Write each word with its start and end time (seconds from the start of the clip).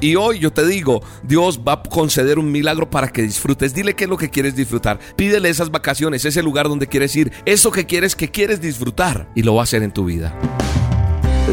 Y 0.00 0.16
hoy 0.16 0.38
yo 0.38 0.52
te 0.52 0.66
digo, 0.66 1.02
Dios 1.22 1.60
va 1.66 1.72
a 1.74 1.82
conceder 1.82 2.38
un 2.38 2.52
milagro 2.52 2.88
para 2.88 3.08
que 3.08 3.22
disfrutes. 3.22 3.74
Dile 3.74 3.94
qué 3.94 4.04
es 4.04 4.10
lo 4.10 4.16
que 4.16 4.30
quieres 4.30 4.54
disfrutar. 4.54 5.00
Pídele 5.16 5.48
esas 5.48 5.70
vacaciones, 5.70 6.24
ese 6.24 6.42
lugar 6.42 6.68
donde 6.68 6.86
quieres 6.86 7.16
ir, 7.16 7.32
eso 7.46 7.72
que 7.72 7.86
quieres 7.86 8.14
que 8.14 8.30
quieres 8.30 8.60
disfrutar 8.60 9.28
y 9.34 9.42
lo 9.42 9.54
va 9.54 9.62
a 9.62 9.64
hacer 9.64 9.82
en 9.82 9.90
tu 9.90 10.04
vida. 10.04 10.32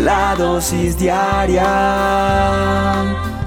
La 0.03 0.35
dosis 0.35 0.99
diaria 0.99 1.63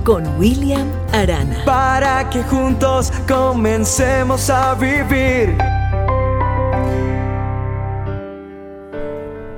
con 0.02 0.26
William 0.38 0.88
Arana. 1.12 1.62
Para 1.64 2.28
que 2.30 2.42
juntos 2.42 3.12
comencemos 3.28 4.48
a 4.50 4.74
vivir. 4.74 5.56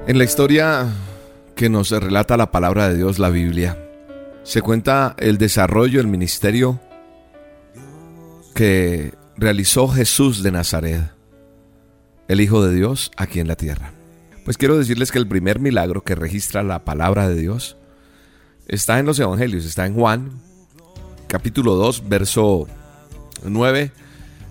En 0.07 0.19
la 0.19 0.25
historia 0.25 0.89
que 1.55 1.69
nos 1.69 1.91
relata 1.91 2.37
la 2.37 2.51
palabra 2.51 2.89
de 2.89 2.97
Dios, 2.97 3.21
la 3.21 3.31
Biblia, 3.31 3.79
se 4.43 4.63
cuenta 4.63 5.15
el 5.19 5.39
desarrollo, 5.39 6.01
el 6.01 6.07
ministerio 6.07 6.81
que 8.55 9.15
realizó 9.37 9.89
Jesús 9.89 10.43
de 10.43 10.53
Nazaret, 10.53 11.13
el 12.29 12.41
Hijo 12.41 12.65
de 12.65 12.75
Dios 12.75 13.11
aquí 13.17 13.41
en 13.41 13.49
la 13.49 13.57
tierra. 13.57 13.93
Pues 14.45 14.57
quiero 14.57 14.79
decirles 14.79 15.13
que 15.13 15.19
el 15.19 15.29
primer 15.29 15.61
milagro 15.61 16.03
que 16.03 16.15
registra 16.15 16.63
la 16.63 16.85
palabra 16.85 17.29
de 17.29 17.37
Dios 17.37 17.77
está 18.69 18.99
en 18.99 19.07
los 19.07 19.19
Evangelios, 19.19 19.65
está 19.65 19.87
en 19.87 19.95
Juan, 19.95 20.31
capítulo 21.27 21.75
2, 21.75 22.09
verso 22.09 22.67
9, 23.45 23.93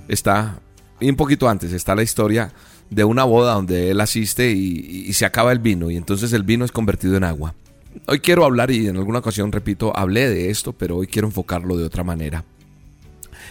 está, 0.08 0.59
y 0.99 1.09
un 1.09 1.16
poquito 1.16 1.49
antes, 1.49 1.73
está 1.73 1.95
la 1.95 2.03
historia 2.03 2.53
de 2.89 3.03
una 3.03 3.23
boda 3.23 3.53
donde 3.53 3.91
él 3.91 4.02
asiste 4.02 4.52
y, 4.52 5.05
y 5.08 5.13
se 5.13 5.25
acaba 5.25 5.52
el 5.52 5.59
vino, 5.59 5.89
y 5.91 5.97
entonces 5.97 6.33
el 6.33 6.44
vino 6.44 6.66
es 6.66 6.71
convertido 6.71 7.17
en 7.17 7.23
agua. 7.23 7.55
Hoy 8.05 8.20
quiero 8.20 8.45
hablar, 8.45 8.71
y 8.71 8.88
en 8.88 8.98
alguna 8.98 9.20
ocasión, 9.20 9.52
repito, 9.52 9.95
hablé 9.97 10.30
de 10.30 10.49
esto, 10.49 10.73
pero 10.73 10.97
hoy 10.97 11.07
quiero 11.07 11.27
enfocarlo 11.27 11.77
de 11.77 11.86
otra 11.86 12.03
manera. 12.03 12.44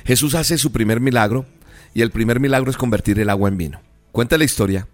Jesús 0.05 0.35
hace 0.35 0.59
su 0.59 0.73
primer 0.73 1.01
milagro, 1.01 1.47
y 1.95 2.03
el 2.03 2.11
primer 2.11 2.39
milagro 2.39 2.71
es 2.71 2.77
convertir 2.77 3.19
el 3.19 3.31
agua 3.31 3.49
en 3.49 3.57
vino. 3.57 3.81
Cuenta 4.13 4.39
la 4.39 4.45
historia 4.45 4.87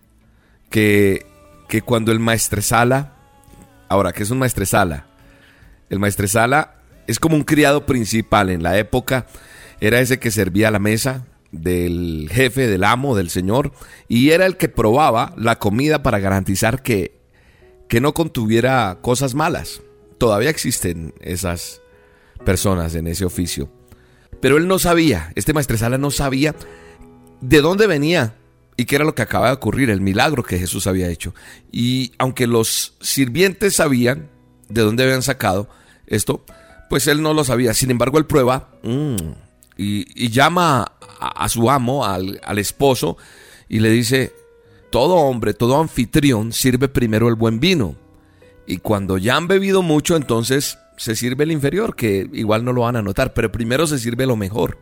que, 0.70 1.26
que 1.68 1.82
cuando 1.82 2.12
el 2.12 2.20
maestresala, 2.20 3.16
ahora, 3.88 4.12
¿qué 4.12 4.22
es 4.22 4.30
un 4.30 4.38
maestresala? 4.38 5.06
El 5.90 5.98
maestresala 5.98 6.76
es 7.06 7.20
como 7.20 7.36
un 7.36 7.44
criado 7.44 7.84
principal 7.84 8.50
en 8.50 8.62
la 8.62 8.78
época, 8.78 9.26
era 9.80 10.00
ese 10.00 10.18
que 10.18 10.30
servía 10.30 10.68
a 10.68 10.70
la 10.70 10.78
mesa 10.78 11.26
del 11.52 12.28
jefe, 12.32 12.66
del 12.66 12.84
amo, 12.84 13.14
del 13.14 13.30
señor, 13.30 13.72
y 14.08 14.30
era 14.30 14.46
el 14.46 14.56
que 14.56 14.68
probaba 14.68 15.34
la 15.36 15.58
comida 15.58 16.02
para 16.02 16.18
garantizar 16.18 16.82
que 16.82 17.13
que 17.94 18.00
no 18.00 18.12
contuviera 18.12 18.98
cosas 19.02 19.36
malas. 19.36 19.80
Todavía 20.18 20.50
existen 20.50 21.14
esas 21.20 21.80
personas 22.44 22.96
en 22.96 23.06
ese 23.06 23.24
oficio. 23.24 23.70
Pero 24.40 24.56
él 24.56 24.66
no 24.66 24.80
sabía, 24.80 25.30
este 25.36 25.52
maestresala 25.52 25.96
no 25.96 26.10
sabía 26.10 26.56
de 27.40 27.60
dónde 27.60 27.86
venía 27.86 28.34
y 28.76 28.86
qué 28.86 28.96
era 28.96 29.04
lo 29.04 29.14
que 29.14 29.22
acaba 29.22 29.46
de 29.46 29.52
ocurrir, 29.52 29.90
el 29.90 30.00
milagro 30.00 30.42
que 30.42 30.58
Jesús 30.58 30.88
había 30.88 31.08
hecho. 31.08 31.36
Y 31.70 32.10
aunque 32.18 32.48
los 32.48 32.94
sirvientes 33.00 33.76
sabían 33.76 34.28
de 34.68 34.82
dónde 34.82 35.04
habían 35.04 35.22
sacado 35.22 35.68
esto, 36.08 36.44
pues 36.90 37.06
él 37.06 37.22
no 37.22 37.32
lo 37.32 37.44
sabía. 37.44 37.74
Sin 37.74 37.92
embargo, 37.92 38.18
él 38.18 38.26
prueba 38.26 38.70
mm, 38.82 39.16
y, 39.76 40.30
llama 40.30 40.90
a, 41.20 41.48
su 41.48 41.70
amo, 41.70 42.04
al, 42.04 42.40
al 42.42 42.58
esposo, 42.58 43.18
y 43.68 43.78
le 43.78 43.90
dice, 43.90 44.34
todo 44.94 45.16
hombre, 45.16 45.54
todo 45.54 45.80
anfitrión 45.80 46.52
sirve 46.52 46.86
primero 46.86 47.26
el 47.28 47.34
buen 47.34 47.58
vino. 47.58 47.96
Y 48.64 48.76
cuando 48.76 49.18
ya 49.18 49.34
han 49.34 49.48
bebido 49.48 49.82
mucho, 49.82 50.14
entonces 50.14 50.78
se 50.96 51.16
sirve 51.16 51.42
el 51.42 51.50
inferior, 51.50 51.96
que 51.96 52.30
igual 52.32 52.64
no 52.64 52.72
lo 52.72 52.82
van 52.82 52.94
a 52.94 53.02
notar, 53.02 53.34
pero 53.34 53.50
primero 53.50 53.88
se 53.88 53.98
sirve 53.98 54.24
lo 54.24 54.36
mejor. 54.36 54.78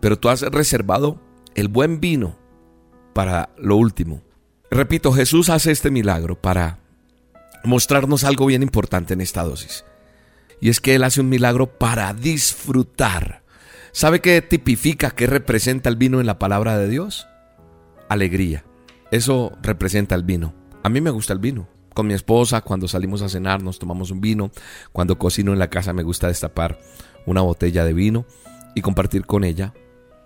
Pero 0.00 0.18
tú 0.18 0.30
has 0.30 0.40
reservado 0.40 1.20
el 1.54 1.68
buen 1.68 2.00
vino 2.00 2.38
para 3.12 3.50
lo 3.58 3.76
último. 3.76 4.22
Repito, 4.70 5.12
Jesús 5.12 5.50
hace 5.50 5.72
este 5.72 5.90
milagro 5.90 6.40
para 6.40 6.78
mostrarnos 7.64 8.24
algo 8.24 8.46
bien 8.46 8.62
importante 8.62 9.12
en 9.12 9.20
esta 9.20 9.42
dosis. 9.42 9.84
Y 10.58 10.70
es 10.70 10.80
que 10.80 10.94
Él 10.94 11.04
hace 11.04 11.20
un 11.20 11.28
milagro 11.28 11.66
para 11.66 12.14
disfrutar. 12.14 13.42
¿Sabe 13.92 14.22
qué 14.22 14.40
tipifica, 14.40 15.10
qué 15.10 15.26
representa 15.26 15.90
el 15.90 15.96
vino 15.96 16.18
en 16.18 16.26
la 16.26 16.38
palabra 16.38 16.78
de 16.78 16.88
Dios? 16.88 17.26
Alegría. 18.08 18.64
Eso 19.10 19.52
representa 19.62 20.14
el 20.14 20.22
vino. 20.22 20.54
A 20.82 20.88
mí 20.88 21.00
me 21.00 21.10
gusta 21.10 21.32
el 21.32 21.38
vino. 21.38 21.68
Con 21.94 22.06
mi 22.06 22.14
esposa, 22.14 22.60
cuando 22.60 22.86
salimos 22.86 23.22
a 23.22 23.28
cenar, 23.28 23.62
nos 23.62 23.78
tomamos 23.78 24.10
un 24.10 24.20
vino. 24.20 24.50
Cuando 24.92 25.18
cocino 25.18 25.52
en 25.52 25.58
la 25.58 25.70
casa, 25.70 25.92
me 25.92 26.02
gusta 26.02 26.28
destapar 26.28 26.78
una 27.26 27.40
botella 27.40 27.84
de 27.84 27.92
vino 27.92 28.26
y 28.74 28.82
compartir 28.82 29.26
con 29.26 29.44
ella. 29.44 29.74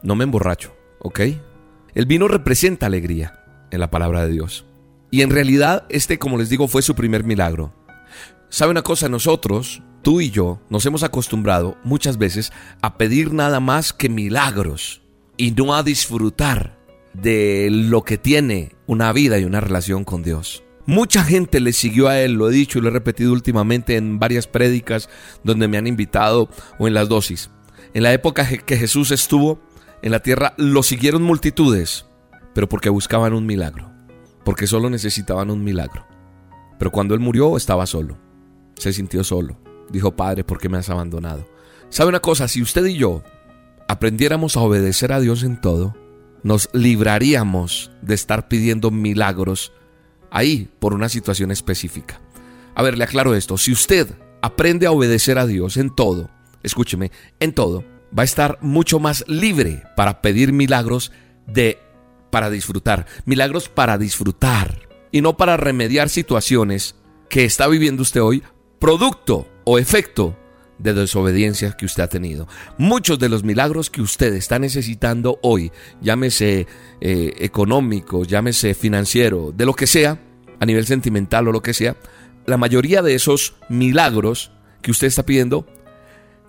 No 0.03 0.17
me 0.17 0.25
emborracho, 0.25 0.75
¿ok? 0.99 1.21
El 1.95 2.07
vino 2.07 2.29
representa 2.29 2.87
alegría 2.87 3.45
en 3.71 3.81
la 3.81 3.91
palabra 3.91 4.27
de 4.27 4.33
Dios. 4.33 4.67
Y 5.11 5.23
en 5.23 5.31
realidad, 5.31 5.85
este, 5.89 6.19
como 6.19 6.39
les 6.39 6.49
digo, 6.49 6.69
fue 6.69 6.83
su 6.83 6.95
primer 6.95 7.23
milagro. 7.23 7.73
¿Sabe 8.49 8.71
una 8.71 8.83
cosa? 8.83 9.09
Nosotros, 9.09 9.83
tú 10.03 10.21
y 10.21 10.31
yo, 10.31 10.61
nos 10.69 10.85
hemos 10.87 11.03
acostumbrado 11.03 11.77
muchas 11.85 12.19
veces 12.19 12.53
a 12.83 12.99
pedir 12.99 13.33
nada 13.33 13.61
más 13.61 13.93
que 13.93 14.09
milagros 14.09 15.03
y 15.37 15.53
no 15.53 15.75
a 15.75 15.83
disfrutar 15.83 16.82
de 17.15 17.69
lo 17.71 18.03
que 18.03 18.19
tiene 18.19 18.75
una 18.87 19.13
vida 19.13 19.39
y 19.39 19.45
una 19.45 19.61
relación 19.61 20.05
con 20.05 20.23
Dios. 20.23 20.65
Mucha 20.87 21.23
gente 21.23 21.61
le 21.61 21.73
siguió 21.73 22.09
a 22.09 22.19
él, 22.19 22.33
lo 22.33 22.49
he 22.49 22.53
dicho 22.53 22.79
y 22.79 22.83
lo 22.83 22.89
he 22.89 22.93
repetido 22.93 23.33
últimamente 23.33 23.97
en 23.97 24.19
varias 24.19 24.47
prédicas 24.47 25.09
donde 25.45 25.69
me 25.69 25.79
han 25.79 25.87
invitado 25.87 26.49
o 26.79 26.89
en 26.89 26.95
las 26.95 27.09
dosis. 27.09 27.51
En 27.95 28.03
la 28.03 28.13
época 28.13 28.47
que 28.47 28.77
Jesús 28.77 29.11
estuvo 29.11 29.61
en 30.03 30.11
la 30.11 30.21
tierra 30.21 30.55
lo 30.57 30.83
siguieron 30.83 31.23
multitudes, 31.23 32.07
pero 32.55 32.69
porque 32.69 32.89
buscaban 32.89 33.33
un 33.33 33.47
milagro, 33.47 33.93
porque 34.45 34.67
solo 34.67 34.91
necesitaban 34.91 35.51
un 35.51 35.63
milagro. 35.63 36.07
Pero 36.79 36.91
cuando 36.91 37.15
él 37.15 37.21
murió 37.21 37.57
estaba 37.57 37.87
solo, 37.87 38.19
se 38.75 38.93
sintió 38.93 39.23
solo. 39.23 39.61
Dijo, 39.91 40.17
Padre, 40.17 40.43
¿por 40.43 40.59
qué 40.59 40.69
me 40.69 40.79
has 40.79 40.91
abandonado? 40.91 41.47
¿Sabe 41.91 42.09
una 42.09 42.21
cosa? 42.21 42.49
Si 42.49 42.61
usted 42.61 42.85
y 42.87 42.95
yo 42.95 43.23
aprendiéramos 43.87 44.57
a 44.57 44.61
obedecer 44.61 45.13
a 45.13 45.21
Dios 45.21 45.45
en 45.45 45.61
todo, 45.61 45.95
nos 46.43 46.69
libraríamos 46.73 47.91
de 48.03 48.15
estar 48.15 48.49
pidiendo 48.49 48.91
milagros 48.91 49.73
ahí 50.31 50.69
por 50.79 50.95
una 50.95 51.09
situación 51.09 51.51
específica. 51.51 52.21
A 52.75 52.83
ver, 52.83 52.97
le 52.97 53.05
aclaro 53.05 53.35
esto. 53.35 53.59
Si 53.59 53.73
usted 53.73 54.09
aprende 54.41 54.87
a 54.87 54.93
obedecer 54.93 55.39
a 55.39 55.47
Dios 55.47 55.77
en 55.77 55.95
todo, 55.95 56.31
escúcheme, 56.63 57.11
en 57.39 57.53
todo, 57.53 57.85
va 58.17 58.23
a 58.23 58.25
estar 58.25 58.59
mucho 58.61 58.99
más 58.99 59.25
libre 59.29 59.83
para 59.97 60.23
pedir 60.23 60.53
milagros 60.53 61.13
de 61.47 61.79
para 62.31 62.49
disfrutar, 62.49 63.07
milagros 63.27 63.69
para 63.69 63.99
disfrutar 63.99 64.89
y 65.11 65.21
no 65.21 65.37
para 65.37 65.59
remediar 65.59 66.09
situaciones 66.09 66.97
que 67.29 67.45
está 67.45 67.69
viviendo 67.69 68.03
usted 68.03 68.23
hoy 68.23 68.43
producto 68.79 69.47
o 69.65 69.79
efecto 69.79 70.37
de 70.79 70.95
desobediencia 70.95 71.73
que 71.73 71.87
usted 71.87 72.03
ha 72.03 72.09
tenido. 72.09 72.49
Muchos 72.79 73.19
de 73.19 73.29
los 73.29 73.45
milagros 73.45 73.91
que 73.91 74.03
usted 74.03 74.35
está 74.35 74.59
necesitando 74.59 75.39
hoy, 75.43 75.71
llámese 76.01 76.67
eh, 77.01 77.33
económico, 77.39 78.25
llámese 78.25 78.75
financiero, 78.75 79.53
de 79.55 79.67
lo 79.67 79.75
que 79.75 79.87
sea, 79.87 80.21
a 80.59 80.67
nivel 80.67 80.87
sentimental 80.87 81.49
o 81.49 81.53
lo 81.53 81.63
que 81.63 81.75
sea, 81.75 81.97
la 82.47 82.57
mayoría 82.57 83.03
de 83.03 83.15
esos 83.15 83.55
milagros 83.69 84.53
que 84.81 84.91
usted 84.91 85.07
está 85.07 85.25
pidiendo 85.25 85.67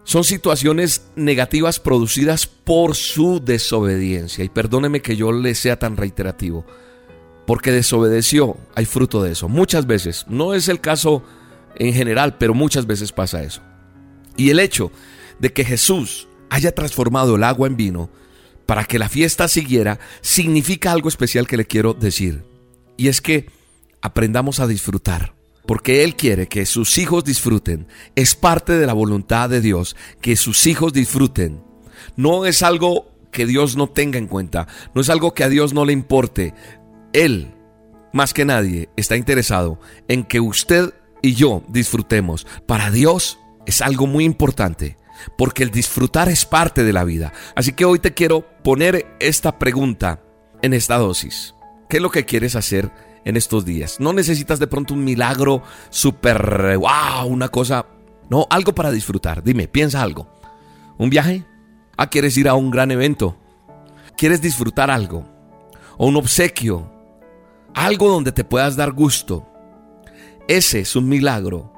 son 0.03 0.23
situaciones 0.23 1.07
negativas 1.15 1.79
producidas 1.79 2.45
por 2.45 2.95
su 2.95 3.39
desobediencia. 3.43 4.43
Y 4.43 4.49
perdóneme 4.49 5.01
que 5.01 5.15
yo 5.15 5.31
le 5.31 5.55
sea 5.55 5.79
tan 5.79 5.97
reiterativo, 5.97 6.65
porque 7.47 7.71
desobedeció, 7.71 8.57
hay 8.75 8.85
fruto 8.85 9.23
de 9.23 9.31
eso. 9.31 9.47
Muchas 9.47 9.87
veces, 9.87 10.25
no 10.27 10.53
es 10.53 10.67
el 10.67 10.81
caso 10.81 11.23
en 11.75 11.93
general, 11.93 12.37
pero 12.37 12.53
muchas 12.53 12.85
veces 12.85 13.11
pasa 13.11 13.43
eso. 13.43 13.61
Y 14.37 14.49
el 14.49 14.59
hecho 14.59 14.91
de 15.39 15.53
que 15.53 15.65
Jesús 15.65 16.27
haya 16.49 16.73
transformado 16.73 17.35
el 17.35 17.43
agua 17.43 17.67
en 17.67 17.77
vino 17.77 18.09
para 18.65 18.85
que 18.85 18.99
la 18.99 19.09
fiesta 19.09 19.47
siguiera 19.47 19.99
significa 20.21 20.91
algo 20.91 21.09
especial 21.09 21.47
que 21.47 21.57
le 21.57 21.65
quiero 21.65 21.93
decir. 21.93 22.43
Y 22.97 23.07
es 23.07 23.21
que 23.21 23.49
aprendamos 24.01 24.59
a 24.59 24.67
disfrutar. 24.67 25.33
Porque 25.65 26.03
Él 26.03 26.15
quiere 26.15 26.47
que 26.47 26.65
sus 26.65 26.97
hijos 26.97 27.23
disfruten. 27.23 27.87
Es 28.15 28.35
parte 28.35 28.73
de 28.73 28.85
la 28.85 28.93
voluntad 28.93 29.49
de 29.49 29.61
Dios 29.61 29.95
que 30.21 30.35
sus 30.35 30.67
hijos 30.67 30.91
disfruten. 30.91 31.63
No 32.17 32.45
es 32.45 32.63
algo 32.63 33.11
que 33.31 33.45
Dios 33.45 33.77
no 33.77 33.87
tenga 33.87 34.17
en 34.17 34.27
cuenta. 34.27 34.67
No 34.93 35.01
es 35.01 35.09
algo 35.09 35.33
que 35.33 35.43
a 35.43 35.49
Dios 35.49 35.73
no 35.73 35.85
le 35.85 35.93
importe. 35.93 36.53
Él, 37.13 37.53
más 38.11 38.33
que 38.33 38.43
nadie, 38.43 38.89
está 38.97 39.15
interesado 39.15 39.79
en 40.07 40.23
que 40.25 40.41
usted 40.41 40.93
y 41.21 41.33
yo 41.33 41.63
disfrutemos. 41.69 42.45
Para 42.67 42.91
Dios 42.91 43.39
es 43.65 43.81
algo 43.81 44.07
muy 44.07 44.25
importante 44.25 44.97
porque 45.37 45.63
el 45.63 45.71
disfrutar 45.71 46.29
es 46.29 46.45
parte 46.45 46.83
de 46.83 46.93
la 46.93 47.03
vida. 47.03 47.33
Así 47.55 47.73
que 47.73 47.85
hoy 47.85 47.99
te 47.99 48.13
quiero 48.13 48.45
poner 48.63 49.15
esta 49.19 49.57
pregunta 49.59 50.21
en 50.61 50.73
esta 50.73 50.97
dosis. 50.97 51.55
¿Qué 51.89 51.97
es 51.97 52.03
lo 52.03 52.11
que 52.11 52.25
quieres 52.25 52.55
hacer 52.55 52.91
en 53.25 53.37
estos 53.37 53.65
días? 53.65 53.99
No 53.99 54.13
necesitas 54.13 54.59
de 54.59 54.67
pronto 54.67 54.93
un 54.93 55.03
milagro 55.03 55.63
súper, 55.89 56.77
wow, 56.77 57.27
una 57.27 57.49
cosa. 57.49 57.85
No, 58.29 58.47
algo 58.49 58.73
para 58.73 58.91
disfrutar. 58.91 59.43
Dime, 59.43 59.67
piensa 59.67 60.01
algo. 60.01 60.27
¿Un 60.97 61.09
viaje? 61.09 61.45
Ah, 61.97 62.09
¿quieres 62.09 62.37
ir 62.37 62.47
a 62.47 62.55
un 62.55 62.71
gran 62.71 62.91
evento? 62.91 63.37
¿Quieres 64.17 64.41
disfrutar 64.41 64.89
algo? 64.89 65.25
¿O 65.97 66.07
un 66.07 66.15
obsequio? 66.15 66.91
Algo 67.73 68.09
donde 68.09 68.31
te 68.31 68.43
puedas 68.43 68.75
dar 68.75 68.91
gusto. 68.91 69.47
Ese 70.47 70.81
es 70.81 70.95
un 70.95 71.07
milagro 71.07 71.71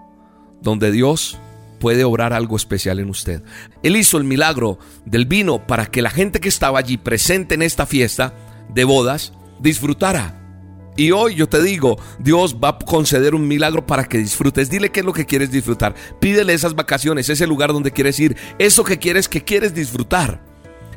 donde 0.61 0.91
Dios 0.91 1.38
puede 1.85 2.03
obrar 2.03 2.33
algo 2.33 2.55
especial 2.55 2.99
en 2.99 3.11
usted. 3.11 3.43
Él 3.83 3.95
hizo 3.95 4.17
el 4.17 4.23
milagro 4.23 4.79
del 5.05 5.27
vino 5.27 5.67
para 5.67 5.85
que 5.85 6.01
la 6.01 6.09
gente 6.09 6.39
que 6.39 6.49
estaba 6.49 6.79
allí 6.79 6.97
presente 6.97 7.53
en 7.53 7.61
esta 7.61 7.85
fiesta 7.85 8.33
de 8.73 8.85
bodas 8.85 9.33
disfrutara. 9.59 10.41
Y 10.97 11.11
hoy 11.11 11.35
yo 11.35 11.47
te 11.47 11.61
digo, 11.61 11.99
Dios 12.17 12.55
va 12.55 12.69
a 12.69 12.79
conceder 12.79 13.35
un 13.35 13.47
milagro 13.47 13.85
para 13.85 14.05
que 14.05 14.17
disfrutes. 14.17 14.71
Dile 14.71 14.89
qué 14.89 15.01
es 15.01 15.05
lo 15.05 15.13
que 15.13 15.27
quieres 15.27 15.51
disfrutar. 15.51 15.93
Pídele 16.19 16.55
esas 16.55 16.73
vacaciones, 16.73 17.29
ese 17.29 17.45
lugar 17.45 17.71
donde 17.71 17.91
quieres 17.91 18.19
ir, 18.19 18.35
eso 18.57 18.83
que 18.83 18.97
quieres 18.97 19.29
que 19.29 19.43
quieres 19.43 19.75
disfrutar. 19.75 20.43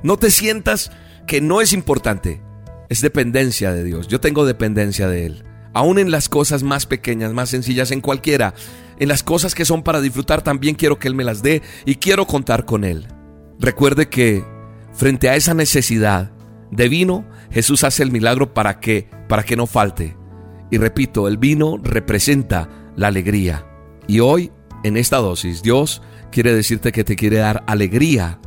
No 0.02 0.16
te 0.16 0.30
sientas 0.30 0.90
que 1.26 1.42
no 1.42 1.60
es 1.60 1.74
importante. 1.74 2.40
Es 2.88 3.02
dependencia 3.02 3.74
de 3.74 3.84
Dios. 3.84 4.08
Yo 4.08 4.22
tengo 4.22 4.46
dependencia 4.46 5.06
de 5.06 5.26
Él. 5.26 5.44
Aún 5.78 6.00
en 6.00 6.10
las 6.10 6.28
cosas 6.28 6.64
más 6.64 6.86
pequeñas, 6.86 7.32
más 7.32 7.50
sencillas, 7.50 7.92
en 7.92 8.00
cualquiera, 8.00 8.52
en 8.98 9.06
las 9.06 9.22
cosas 9.22 9.54
que 9.54 9.64
son 9.64 9.84
para 9.84 10.00
disfrutar, 10.00 10.42
también 10.42 10.74
quiero 10.74 10.98
que 10.98 11.06
Él 11.06 11.14
me 11.14 11.22
las 11.22 11.40
dé 11.40 11.62
y 11.86 11.94
quiero 11.94 12.26
contar 12.26 12.64
con 12.64 12.82
Él. 12.82 13.06
Recuerde 13.60 14.08
que 14.08 14.42
frente 14.92 15.28
a 15.28 15.36
esa 15.36 15.54
necesidad 15.54 16.32
de 16.72 16.88
vino, 16.88 17.24
Jesús 17.52 17.84
hace 17.84 18.02
el 18.02 18.10
milagro 18.10 18.54
para 18.54 18.80
que, 18.80 19.08
para 19.28 19.44
que 19.44 19.54
no 19.54 19.68
falte. 19.68 20.16
Y 20.68 20.78
repito, 20.78 21.28
el 21.28 21.36
vino 21.36 21.78
representa 21.80 22.68
la 22.96 23.06
alegría. 23.06 23.64
Y 24.08 24.18
hoy, 24.18 24.50
en 24.82 24.96
esta 24.96 25.18
dosis, 25.18 25.62
Dios 25.62 26.02
quiere 26.32 26.52
decirte 26.52 26.90
que 26.90 27.04
te 27.04 27.14
quiere 27.14 27.36
dar 27.36 27.62
alegría 27.68 28.40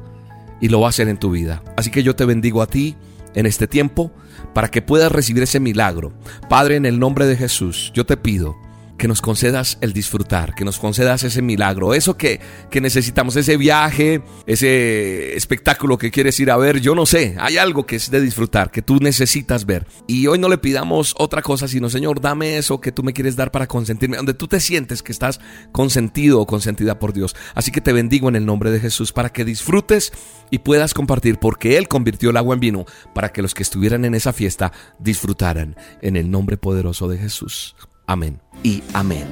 y 0.60 0.68
lo 0.68 0.82
va 0.82 0.88
a 0.88 0.90
hacer 0.90 1.08
en 1.08 1.18
tu 1.18 1.32
vida. 1.32 1.64
Así 1.78 1.92
que 1.92 2.04
yo 2.04 2.14
te 2.14 2.26
bendigo 2.26 2.62
a 2.62 2.68
ti 2.68 2.98
en 3.36 3.46
este 3.46 3.68
tiempo 3.68 4.12
para 4.54 4.70
que 4.70 4.82
puedas 4.82 5.12
recibir 5.12 5.44
ese 5.44 5.60
milagro. 5.60 6.14
Padre, 6.50 6.76
en 6.76 6.86
el 6.86 7.00
nombre 7.00 7.26
de 7.26 7.38
Jesús, 7.38 7.92
yo 7.94 8.06
te 8.06 8.18
pido 8.18 8.56
que 9.02 9.08
nos 9.08 9.20
concedas 9.20 9.80
el 9.82 9.94
disfrutar, 9.94 10.54
que 10.54 10.64
nos 10.64 10.78
concedas 10.78 11.24
ese 11.24 11.42
milagro, 11.42 11.96
eso 11.96 12.18
que, 12.18 12.40
que 12.70 12.82
necesitamos, 12.82 13.36
ese 13.36 13.58
viaje, 13.58 14.22
ese 14.46 15.36
espectáculo 15.36 15.98
que 15.98 16.12
quieres 16.12 16.40
ir 16.40 16.52
a 16.52 16.58
ver, 16.58 16.82
yo 16.82 16.94
no 16.94 17.08
sé, 17.08 17.36
hay 17.40 17.58
algo 17.58 17.88
que 17.88 17.96
es 17.96 18.12
de 18.12 18.22
disfrutar, 18.22 18.70
que 18.70 18.84
tú 18.84 19.00
necesitas 19.02 19.66
ver. 19.66 19.88
Y 20.06 20.28
hoy 20.28 20.38
no 20.38 20.50
le 20.50 20.60
pidamos 20.60 21.16
otra 21.18 21.42
cosa, 21.42 21.68
sino 21.68 21.90
Señor, 21.90 22.22
dame 22.22 22.60
eso 22.60 22.80
que 22.80 22.92
tú 22.92 23.02
me 23.02 23.12
quieres 23.12 23.36
dar 23.36 23.50
para 23.50 23.66
consentirme, 23.66 24.18
donde 24.18 24.36
tú 24.36 24.48
te 24.48 24.60
sientes 24.60 25.02
que 25.02 25.12
estás 25.12 25.40
consentido 25.72 26.40
o 26.40 26.46
consentida 26.46 27.00
por 27.00 27.12
Dios. 27.12 27.36
Así 27.56 27.72
que 27.72 27.82
te 27.82 27.94
bendigo 27.94 28.30
en 28.30 28.36
el 28.36 28.46
nombre 28.46 28.70
de 28.70 28.80
Jesús 28.80 29.14
para 29.14 29.30
que 29.30 29.44
disfrutes 29.46 30.14
y 30.52 30.60
puedas 30.60 30.94
compartir, 30.94 31.40
porque 31.40 31.80
Él 31.80 31.88
convirtió 31.88 32.30
el 32.30 32.38
agua 32.38 32.54
en 32.54 32.60
vino 32.60 32.86
para 33.16 33.30
que 33.30 33.42
los 33.42 33.56
que 33.56 33.64
estuvieran 33.64 34.06
en 34.06 34.14
esa 34.14 34.32
fiesta 34.32 34.72
disfrutaran 35.00 35.76
en 36.04 36.18
el 36.18 36.30
nombre 36.30 36.58
poderoso 36.58 37.08
de 37.08 37.18
Jesús. 37.18 37.76
Amén 38.12 38.42
y 38.62 38.84
amén. 38.92 39.24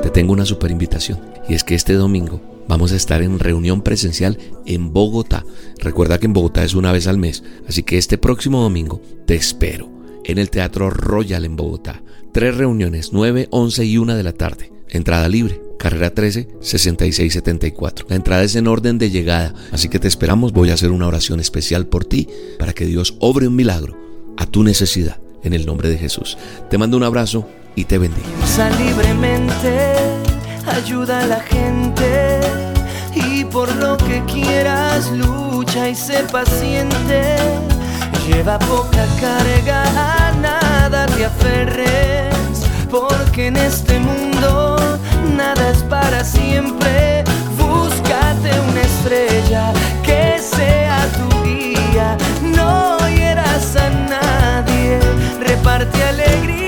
Te 0.00 0.10
tengo 0.10 0.32
una 0.32 0.46
super 0.46 0.70
invitación 0.70 1.18
y 1.48 1.54
es 1.54 1.64
que 1.64 1.74
este 1.74 1.94
domingo 1.94 2.40
vamos 2.68 2.92
a 2.92 2.96
estar 2.96 3.20
en 3.20 3.40
reunión 3.40 3.82
presencial 3.82 4.38
en 4.64 4.92
Bogotá. 4.92 5.44
Recuerda 5.80 6.18
que 6.18 6.26
en 6.26 6.34
Bogotá 6.34 6.62
es 6.62 6.74
una 6.74 6.92
vez 6.92 7.08
al 7.08 7.18
mes, 7.18 7.42
así 7.68 7.82
que 7.82 7.98
este 7.98 8.16
próximo 8.16 8.62
domingo 8.62 9.02
te 9.26 9.34
espero 9.34 9.90
en 10.22 10.38
el 10.38 10.50
Teatro 10.50 10.88
Royal 10.88 11.44
en 11.44 11.56
Bogotá. 11.56 12.00
Tres 12.32 12.56
reuniones, 12.56 13.12
9, 13.12 13.48
11 13.50 13.84
y 13.86 13.98
1 13.98 14.14
de 14.14 14.22
la 14.22 14.34
tarde. 14.34 14.70
Entrada 14.88 15.28
libre, 15.28 15.60
carrera 15.80 16.14
13, 16.14 16.48
6674. 16.60 18.06
La 18.08 18.14
entrada 18.14 18.44
es 18.44 18.54
en 18.54 18.68
orden 18.68 18.98
de 18.98 19.10
llegada, 19.10 19.52
así 19.72 19.88
que 19.88 19.98
te 19.98 20.06
esperamos. 20.06 20.52
Voy 20.52 20.70
a 20.70 20.74
hacer 20.74 20.92
una 20.92 21.08
oración 21.08 21.40
especial 21.40 21.88
por 21.88 22.04
ti 22.04 22.28
para 22.56 22.72
que 22.72 22.86
Dios 22.86 23.16
obre 23.18 23.48
un 23.48 23.56
milagro 23.56 23.98
a 24.36 24.46
tu 24.46 24.62
necesidad 24.62 25.18
en 25.42 25.52
el 25.52 25.66
nombre 25.66 25.88
de 25.88 25.98
Jesús. 25.98 26.38
Te 26.70 26.78
mando 26.78 26.96
un 26.96 27.04
abrazo 27.04 27.46
y 27.74 27.84
te 27.84 27.98
bendiga. 27.98 28.26
libremente, 28.78 29.94
ayuda 30.66 31.20
a 31.20 31.26
la 31.26 31.40
gente 31.40 32.40
y 33.14 33.44
por 33.44 33.74
lo 33.76 33.96
que 33.96 34.22
quieras 34.24 35.10
lucha 35.12 35.88
y 35.88 35.94
sé 35.94 36.24
paciente. 36.30 37.36
Lleva 38.26 38.58
poca 38.58 39.06
carga, 39.20 39.84
a 40.28 40.32
nada 40.32 41.06
te 41.06 41.24
aferres, 41.24 42.66
porque 42.90 43.46
en 43.46 43.56
este 43.56 43.98
mundo 43.98 44.76
nada 45.36 45.70
es 45.70 45.82
para 45.84 46.22
siempre. 46.24 47.24
Búscate 47.56 48.50
una 48.70 48.82
estrella 48.82 49.72
que 50.02 50.17
reparte 55.68 56.02
alegría. 56.02 56.67